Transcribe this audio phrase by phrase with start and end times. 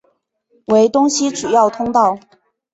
[0.65, 2.17] 为东西主要通道。